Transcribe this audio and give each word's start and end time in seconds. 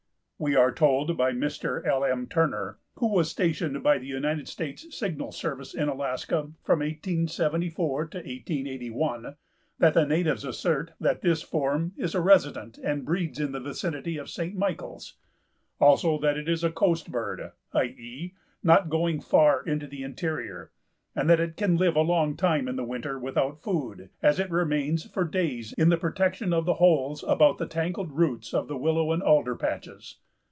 We 0.43 0.55
are 0.55 0.71
told 0.71 1.15
by 1.17 1.33
Mr. 1.33 1.85
L. 1.85 2.03
M. 2.03 2.25
Turner, 2.25 2.79
who 2.95 3.09
was 3.13 3.29
stationed 3.29 3.83
by 3.83 3.99
the 3.99 4.07
United 4.07 4.47
States 4.47 4.87
Signal 4.89 5.31
Service 5.31 5.75
in 5.75 5.87
Alaska 5.87 6.49
from 6.63 6.79
1874 6.79 8.05
to 8.07 8.17
1881, 8.17 9.35
that 9.77 9.93
the 9.93 10.03
natives 10.07 10.43
assert 10.43 10.93
that 10.99 11.21
this 11.21 11.43
form 11.43 11.93
is 11.95 12.15
"a 12.15 12.21
resident, 12.21 12.79
and 12.79 13.05
breeds 13.05 13.39
in 13.39 13.51
the 13.51 13.59
vicinity 13.59 14.17
of 14.17 14.31
St. 14.31 14.57
Michaels; 14.57 15.13
also 15.79 16.17
that 16.17 16.37
it 16.37 16.49
is 16.49 16.63
a 16.63 16.71
coast 16.71 17.11
bird, 17.11 17.51
i. 17.71 17.83
e., 17.83 18.33
not 18.63 18.89
going 18.89 19.21
far 19.21 19.61
into 19.61 19.85
the 19.85 20.01
interior, 20.01 20.71
and 21.15 21.29
that 21.29 21.39
it 21.39 21.55
can 21.55 21.77
live 21.77 21.95
a 21.95 22.01
long 22.01 22.35
time 22.35 22.67
in 22.67 22.87
winter 22.87 23.19
without 23.19 23.61
food, 23.61 24.09
as 24.23 24.39
it 24.39 24.49
remains 24.49 25.05
for 25.07 25.23
days 25.23 25.71
in 25.73 25.89
the 25.89 25.97
protection 25.97 26.51
of 26.51 26.65
the 26.65 26.73
holes 26.81 27.23
about 27.27 27.59
the 27.59 27.67
tangled 27.67 28.11
roots 28.13 28.55
of 28.55 28.67
the 28.67 28.75
willow 28.75 29.11
and 29.11 29.21
alder 29.21 29.55
patches." 29.55 30.17